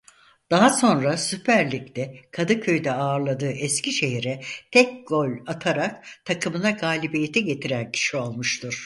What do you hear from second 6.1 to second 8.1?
takımına galibiyeti getiren